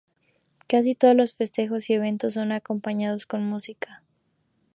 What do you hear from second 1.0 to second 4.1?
los festejos y eventos son acompañados con música.